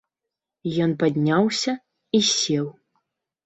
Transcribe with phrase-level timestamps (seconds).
[0.85, 1.77] Ён падняўся
[2.17, 2.65] і сеў.